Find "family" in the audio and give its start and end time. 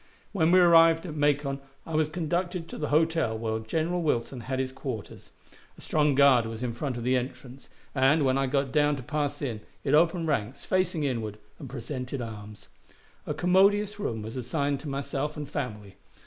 15.47-15.97